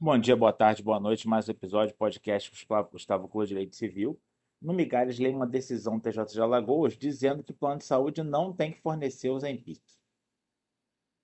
Bom 0.00 0.16
dia, 0.16 0.36
boa 0.36 0.52
tarde, 0.52 0.80
boa 0.80 1.00
noite. 1.00 1.26
Mais 1.26 1.48
um 1.48 1.50
episódio 1.50 1.92
do 1.92 1.98
podcast 1.98 2.48
Gustavo, 2.50 2.88
Gustavo 2.88 3.28
Cor 3.28 3.44
Direito 3.44 3.74
Civil. 3.74 4.16
No 4.62 4.72
Migalhas, 4.72 5.18
leio 5.18 5.34
uma 5.34 5.46
decisão 5.46 5.98
do 5.98 6.02
TJ 6.02 6.24
de 6.26 6.40
Alagoas 6.40 6.96
dizendo 6.96 7.42
que 7.42 7.50
o 7.50 7.54
plano 7.54 7.78
de 7.78 7.84
saúde 7.84 8.22
não 8.22 8.52
tem 8.52 8.70
que 8.70 8.80
fornecer 8.80 9.28
o 9.28 9.40
Zempic, 9.40 9.82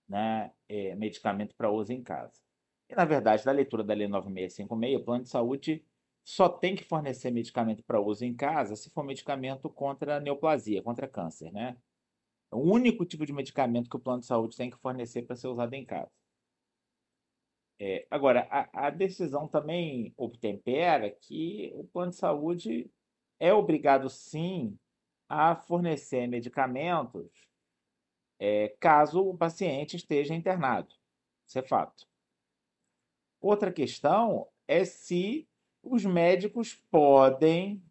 né, 0.08 0.50
é, 0.68 0.92
medicamento 0.96 1.54
para 1.54 1.70
uso 1.70 1.92
em 1.92 2.02
casa. 2.02 2.40
E, 2.88 2.96
na 2.96 3.04
verdade, 3.04 3.44
da 3.44 3.52
leitura 3.52 3.84
da 3.84 3.94
Lei 3.94 4.08
9656, 4.08 5.00
o 5.00 5.04
plano 5.04 5.22
de 5.22 5.30
saúde 5.30 5.84
só 6.24 6.48
tem 6.48 6.74
que 6.74 6.82
fornecer 6.82 7.30
medicamento 7.30 7.84
para 7.84 8.00
uso 8.00 8.24
em 8.24 8.34
casa 8.34 8.74
se 8.74 8.90
for 8.90 9.04
medicamento 9.04 9.70
contra 9.70 10.18
neoplasia, 10.18 10.82
contra 10.82 11.06
câncer, 11.06 11.52
né? 11.52 11.76
É 12.50 12.56
o 12.56 12.58
único 12.58 13.04
tipo 13.06 13.24
de 13.24 13.32
medicamento 13.32 13.88
que 13.88 13.96
o 13.96 14.00
plano 14.00 14.18
de 14.20 14.26
saúde 14.26 14.56
tem 14.56 14.68
que 14.68 14.76
fornecer 14.78 15.22
para 15.22 15.36
ser 15.36 15.46
usado 15.46 15.74
em 15.74 15.84
casa. 15.84 16.10
É, 17.78 18.06
agora, 18.10 18.46
a, 18.50 18.86
a, 18.86 18.90
decisão 18.90 19.48
também 19.48 20.14
obtempera 20.16 21.10
que 21.10 21.72
o 21.74 21.84
plano 21.84 22.10
de 22.10 22.16
saúde 22.16 22.90
é 23.38 23.52
obrigado, 23.52 24.08
sim, 24.08 24.78
a 25.28 25.56
fornecer 25.56 26.26
medicamentos 26.28 27.28
é, 28.38 28.68
caso 28.80 29.20
o 29.20 29.36
paciente 29.36 29.96
esteja 29.96 30.34
internado. 30.34 30.94
Isso 31.46 31.58
é 31.58 31.62
fato. 31.62 32.06
Outra 33.40 33.72
questão 33.72 34.48
é 34.66 34.84
se 34.84 35.48
os 35.82 36.04
médicos 36.04 36.74
podem 36.90 37.82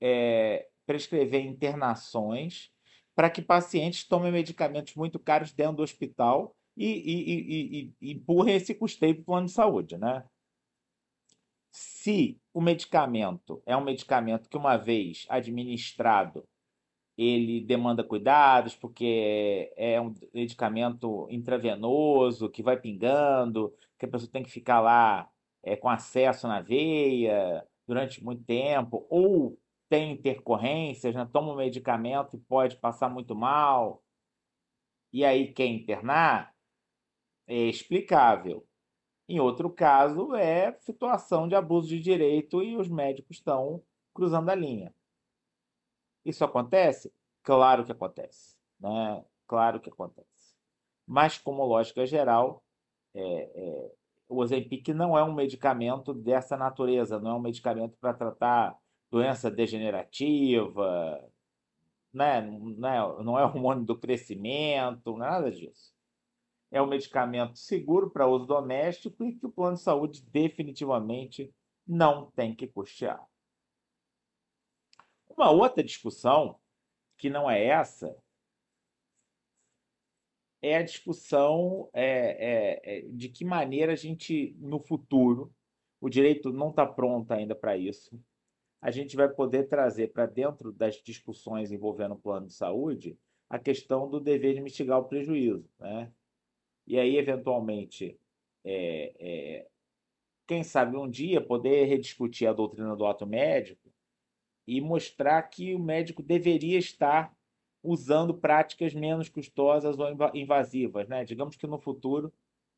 é, 0.00 0.68
prescrever 0.86 1.44
internações 1.44 2.72
para 3.14 3.30
que 3.30 3.42
pacientes 3.42 4.04
tomem 4.04 4.32
medicamentos 4.32 4.94
muito 4.94 5.18
caros 5.18 5.52
dentro 5.52 5.76
do 5.76 5.82
hospital 5.82 6.56
e, 6.80 7.12
e, 7.12 7.80
e, 7.80 7.94
e 8.00 8.12
empurrem 8.12 8.54
esse 8.54 8.74
custeio 8.74 9.16
para 9.16 9.22
o 9.22 9.24
plano 9.24 9.46
de 9.46 9.52
saúde, 9.52 9.98
né? 9.98 10.24
Se 11.70 12.40
o 12.54 12.60
medicamento 12.60 13.62
é 13.66 13.76
um 13.76 13.84
medicamento 13.84 14.48
que, 14.48 14.56
uma 14.56 14.76
vez 14.76 15.26
administrado, 15.28 16.42
ele 17.18 17.60
demanda 17.60 18.02
cuidados, 18.02 18.74
porque 18.74 19.70
é 19.76 20.00
um 20.00 20.14
medicamento 20.32 21.28
intravenoso 21.30 22.48
que 22.48 22.62
vai 22.62 22.80
pingando, 22.80 23.74
que 23.98 24.06
a 24.06 24.08
pessoa 24.08 24.30
tem 24.32 24.42
que 24.42 24.50
ficar 24.50 24.80
lá 24.80 25.30
é, 25.62 25.76
com 25.76 25.88
acesso 25.88 26.48
na 26.48 26.62
veia 26.62 27.62
durante 27.86 28.24
muito 28.24 28.42
tempo, 28.44 29.06
ou 29.10 29.58
tem 29.88 30.12
intercorrências, 30.12 31.14
né? 31.14 31.28
toma 31.30 31.52
um 31.52 31.56
medicamento 31.56 32.36
e 32.36 32.40
pode 32.40 32.76
passar 32.76 33.10
muito 33.10 33.34
mal, 33.34 34.02
e 35.12 35.24
aí 35.24 35.52
quer 35.52 35.66
internar, 35.66 36.54
é 37.50 37.68
explicável. 37.68 38.64
Em 39.28 39.40
outro 39.40 39.70
caso, 39.70 40.34
é 40.34 40.72
situação 40.80 41.48
de 41.48 41.54
abuso 41.56 41.88
de 41.88 42.00
direito 42.00 42.62
e 42.62 42.76
os 42.76 42.88
médicos 42.88 43.38
estão 43.38 43.82
cruzando 44.14 44.48
a 44.50 44.54
linha. 44.54 44.94
Isso 46.24 46.44
acontece? 46.44 47.12
Claro 47.42 47.84
que 47.84 47.92
acontece. 47.92 48.56
Né? 48.78 49.24
Claro 49.48 49.80
que 49.80 49.90
acontece. 49.90 50.56
Mas, 51.06 51.38
como 51.38 51.64
lógica 51.64 52.06
geral, 52.06 52.62
é, 53.14 53.22
é, 53.22 53.92
o 54.28 54.38
Ozempic 54.38 54.88
não 54.88 55.18
é 55.18 55.24
um 55.24 55.34
medicamento 55.34 56.14
dessa 56.14 56.56
natureza, 56.56 57.18
não 57.18 57.32
é 57.32 57.34
um 57.34 57.40
medicamento 57.40 57.96
para 57.98 58.14
tratar 58.14 58.78
doença 59.10 59.50
degenerativa, 59.50 61.28
né? 62.12 62.42
não, 62.42 63.36
é, 63.38 63.42
é 63.42 63.44
hormônio 63.44 63.84
do 63.84 63.98
crescimento, 63.98 65.16
nada 65.16 65.50
disso 65.50 65.92
é 66.70 66.80
um 66.80 66.86
medicamento 66.86 67.58
seguro 67.58 68.10
para 68.10 68.28
uso 68.28 68.46
doméstico 68.46 69.24
e 69.24 69.34
que 69.34 69.46
o 69.46 69.52
plano 69.52 69.76
de 69.76 69.82
saúde 69.82 70.22
definitivamente 70.22 71.52
não 71.86 72.30
tem 72.30 72.54
que 72.54 72.66
custear. 72.66 73.26
Uma 75.28 75.50
outra 75.50 75.82
discussão, 75.82 76.58
que 77.16 77.28
não 77.28 77.50
é 77.50 77.64
essa, 77.64 78.16
é 80.62 80.76
a 80.76 80.82
discussão 80.82 81.88
é, 81.92 82.04
é, 82.04 82.98
é, 82.98 83.00
de 83.08 83.28
que 83.28 83.44
maneira 83.44 83.92
a 83.92 83.96
gente, 83.96 84.54
no 84.58 84.78
futuro, 84.78 85.52
o 86.00 86.08
direito 86.08 86.52
não 86.52 86.70
está 86.70 86.86
pronto 86.86 87.30
ainda 87.32 87.54
para 87.54 87.76
isso, 87.76 88.18
a 88.80 88.90
gente 88.90 89.16
vai 89.16 89.28
poder 89.28 89.68
trazer 89.68 90.12
para 90.12 90.26
dentro 90.26 90.72
das 90.72 90.96
discussões 90.96 91.70
envolvendo 91.70 92.14
o 92.14 92.18
plano 92.18 92.46
de 92.46 92.54
saúde 92.54 93.18
a 93.48 93.58
questão 93.58 94.08
do 94.08 94.20
dever 94.20 94.54
de 94.54 94.60
mitigar 94.60 94.98
o 94.98 95.04
prejuízo. 95.04 95.68
Né? 95.78 96.10
E 96.86 96.98
aí, 96.98 97.16
eventualmente, 97.16 98.18
é, 98.64 99.12
é, 99.18 99.66
quem 100.46 100.62
sabe 100.62 100.96
um 100.96 101.08
dia 101.08 101.40
poder 101.40 101.84
rediscutir 101.84 102.48
a 102.48 102.52
doutrina 102.52 102.96
do 102.96 103.06
ato 103.06 103.26
médico 103.26 103.92
e 104.66 104.80
mostrar 104.80 105.42
que 105.44 105.74
o 105.74 105.78
médico 105.78 106.22
deveria 106.22 106.78
estar 106.78 107.32
usando 107.82 108.34
práticas 108.34 108.92
menos 108.94 109.28
custosas 109.28 109.98
ou 109.98 110.08
invasivas. 110.34 111.08
Né? 111.08 111.24
Digamos 111.24 111.56
que 111.56 111.66
no 111.66 111.78
futuro 111.78 112.32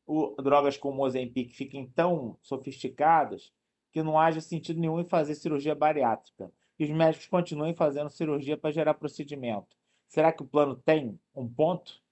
o, 0.05 0.35
drogas 0.41 0.77
como 0.77 1.01
o 1.01 1.05
Ozempic 1.05 1.53
fiquem 1.53 1.87
tão 1.87 2.37
sofisticadas 2.41 3.51
que 3.91 4.03
não 4.03 4.19
haja 4.19 4.41
sentido 4.41 4.79
nenhum 4.79 4.99
em 4.99 5.05
fazer 5.05 5.35
cirurgia 5.35 5.75
bariátrica. 5.75 6.51
E 6.79 6.83
os 6.83 6.89
médicos 6.89 7.27
continuem 7.27 7.73
fazendo 7.73 8.09
cirurgia 8.09 8.57
para 8.57 8.71
gerar 8.71 8.95
procedimento. 8.95 9.77
Será 10.07 10.31
que 10.31 10.43
o 10.43 10.47
plano 10.47 10.75
tem 10.75 11.19
um 11.35 11.47
ponto? 11.47 12.02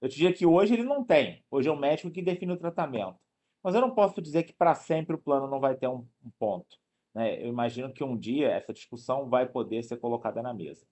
Eu 0.00 0.08
te 0.08 0.16
diria 0.16 0.32
que 0.32 0.46
hoje 0.46 0.74
ele 0.74 0.84
não 0.84 1.04
tem. 1.04 1.44
Hoje 1.50 1.68
é 1.68 1.72
o 1.72 1.76
médico 1.76 2.10
que 2.10 2.22
define 2.22 2.52
o 2.52 2.58
tratamento. 2.58 3.18
Mas 3.62 3.74
eu 3.74 3.80
não 3.80 3.94
posso 3.94 4.20
dizer 4.20 4.42
que 4.42 4.52
para 4.52 4.74
sempre 4.74 5.16
o 5.16 5.18
plano 5.18 5.48
não 5.48 5.60
vai 5.60 5.74
ter 5.74 5.88
um, 5.88 6.06
um 6.22 6.30
ponto. 6.38 6.76
Né? 7.14 7.42
Eu 7.42 7.48
imagino 7.48 7.92
que 7.92 8.04
um 8.04 8.16
dia 8.16 8.50
essa 8.50 8.72
discussão 8.72 9.28
vai 9.28 9.48
poder 9.48 9.82
ser 9.82 9.96
colocada 9.96 10.42
na 10.42 10.52
mesa. 10.52 10.86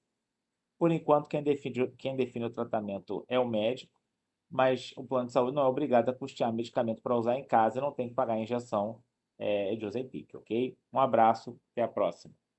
Por 0.79 0.91
enquanto, 0.91 1.29
quem 1.29 1.43
define, 1.43 1.89
quem 1.99 2.17
define 2.17 2.47
o 2.47 2.51
tratamento 2.51 3.25
é 3.29 3.39
o 3.39 3.47
médico, 3.47 3.93
mas 4.51 4.93
o 4.97 5.05
plano 5.05 5.27
de 5.27 5.33
saúde 5.33 5.55
não 5.55 5.63
é 5.63 5.67
obrigado 5.67 6.09
a 6.09 6.15
custear 6.15 6.53
medicamento 6.53 7.03
para 7.03 7.17
usar 7.17 7.37
em 7.37 7.45
casa 7.45 7.79
e 7.79 7.81
não 7.81 7.93
tem 7.93 8.09
que 8.09 8.15
pagar 8.15 8.35
a 8.35 8.41
injeção 8.41 9.03
é, 9.39 9.75
de 9.77 9.85
Ozempic, 9.85 10.35
ok? 10.35 10.77
Um 10.93 11.01
abraço, 11.01 11.59
até 11.73 11.83
a 11.83 11.89
próxima. 11.89 12.35